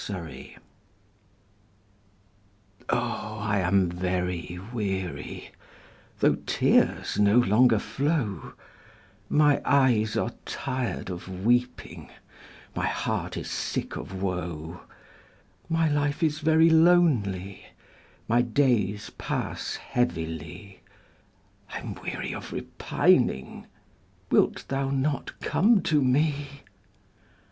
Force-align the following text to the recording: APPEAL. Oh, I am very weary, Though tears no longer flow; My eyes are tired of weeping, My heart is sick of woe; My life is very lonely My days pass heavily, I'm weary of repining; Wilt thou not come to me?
APPEAL. 0.09 0.59
Oh, 2.89 3.37
I 3.39 3.59
am 3.59 3.87
very 3.87 4.57
weary, 4.73 5.51
Though 6.21 6.37
tears 6.47 7.19
no 7.19 7.37
longer 7.37 7.77
flow; 7.77 8.53
My 9.29 9.61
eyes 9.63 10.17
are 10.17 10.31
tired 10.43 11.11
of 11.11 11.45
weeping, 11.45 12.09
My 12.75 12.87
heart 12.87 13.37
is 13.37 13.51
sick 13.51 13.95
of 13.95 14.23
woe; 14.23 14.81
My 15.69 15.87
life 15.87 16.23
is 16.23 16.39
very 16.39 16.71
lonely 16.71 17.67
My 18.27 18.41
days 18.41 19.11
pass 19.19 19.75
heavily, 19.75 20.81
I'm 21.69 21.93
weary 21.93 22.33
of 22.33 22.51
repining; 22.51 23.67
Wilt 24.31 24.65
thou 24.67 24.89
not 24.89 25.39
come 25.41 25.79
to 25.83 26.01
me? 26.01 26.61